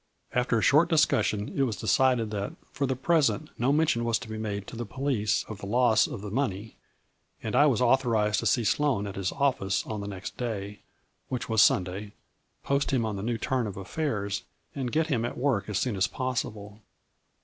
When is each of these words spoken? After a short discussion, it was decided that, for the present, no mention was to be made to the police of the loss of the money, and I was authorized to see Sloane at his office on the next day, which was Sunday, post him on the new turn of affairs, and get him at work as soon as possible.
After 0.33 0.57
a 0.57 0.63
short 0.63 0.89
discussion, 0.89 1.53
it 1.55 1.61
was 1.61 1.75
decided 1.75 2.31
that, 2.31 2.53
for 2.71 2.87
the 2.87 2.95
present, 2.95 3.51
no 3.59 3.71
mention 3.71 4.03
was 4.03 4.17
to 4.17 4.27
be 4.27 4.39
made 4.39 4.65
to 4.65 4.75
the 4.75 4.83
police 4.83 5.43
of 5.43 5.59
the 5.59 5.67
loss 5.67 6.07
of 6.07 6.21
the 6.21 6.31
money, 6.31 6.75
and 7.43 7.55
I 7.55 7.67
was 7.67 7.81
authorized 7.81 8.39
to 8.39 8.47
see 8.47 8.63
Sloane 8.63 9.05
at 9.05 9.15
his 9.15 9.31
office 9.31 9.85
on 9.85 10.01
the 10.01 10.07
next 10.07 10.37
day, 10.37 10.79
which 11.29 11.47
was 11.49 11.61
Sunday, 11.61 12.13
post 12.63 12.89
him 12.89 13.05
on 13.05 13.15
the 13.15 13.21
new 13.21 13.37
turn 13.37 13.67
of 13.67 13.77
affairs, 13.77 14.41
and 14.73 14.91
get 14.91 15.05
him 15.05 15.23
at 15.23 15.37
work 15.37 15.69
as 15.69 15.77
soon 15.77 15.95
as 15.95 16.07
possible. 16.07 16.81